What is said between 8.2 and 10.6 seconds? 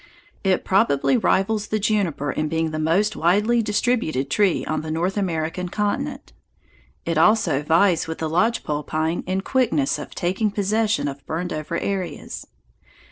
lodge pole pine in quickness of taking